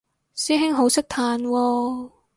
[0.35, 2.11] 師兄好識嘆喎